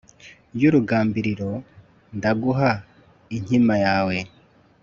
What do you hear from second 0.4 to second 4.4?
y'urugambiriro ndaguha inkima yawe